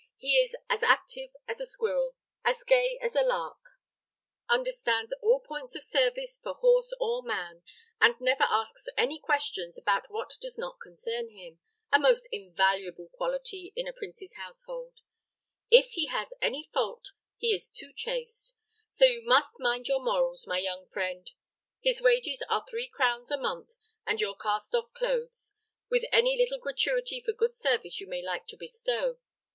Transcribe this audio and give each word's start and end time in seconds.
He 0.17 0.37
is 0.39 0.55
as 0.67 0.81
active 0.81 1.29
as 1.47 1.59
a 1.59 1.67
squirrel, 1.67 2.15
as 2.43 2.63
gay 2.63 2.97
as 3.03 3.15
a 3.15 3.21
lark, 3.21 3.59
understands 4.49 5.13
all 5.21 5.39
points 5.39 5.75
of 5.75 5.83
service 5.83 6.39
for 6.41 6.55
horse 6.55 6.91
or 6.99 7.21
man, 7.21 7.61
and 8.01 8.15
never 8.19 8.43
asks 8.49 8.87
any 8.97 9.19
questions 9.19 9.77
about 9.77 10.09
what 10.09 10.37
does 10.41 10.57
not 10.57 10.79
concern 10.81 11.29
him 11.29 11.59
a 11.91 11.99
most 11.99 12.27
invaluable 12.31 13.09
quality 13.09 13.73
in 13.75 13.87
a 13.87 13.93
prince's 13.93 14.33
household. 14.37 15.01
If 15.69 15.91
he 15.91 16.07
has 16.07 16.33
any 16.41 16.67
fault, 16.73 17.11
he 17.37 17.53
is 17.53 17.69
too 17.69 17.93
chaste; 17.93 18.55
so 18.89 19.05
you 19.05 19.21
must 19.23 19.59
mind 19.59 19.87
your 19.87 20.01
morals, 20.03 20.47
my 20.47 20.57
young 20.57 20.87
friend. 20.87 21.29
His 21.79 22.01
wages 22.01 22.41
are 22.49 22.65
three 22.67 22.87
crowns 22.87 23.29
a 23.29 23.37
month, 23.37 23.75
and 24.07 24.19
your 24.19 24.35
cast 24.35 24.73
off 24.73 24.91
clothes, 24.93 25.53
with 25.91 26.05
any 26.11 26.35
little 26.35 26.57
gratuity 26.57 27.21
for 27.21 27.33
good 27.33 27.53
service 27.53 28.01
you 28.01 28.07
may 28.07 28.23
like 28.23 28.47
to 28.47 28.57
bestow. 28.57 29.19